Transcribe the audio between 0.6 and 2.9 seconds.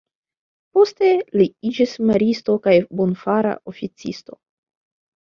Poste, li iĝis Maristo kaj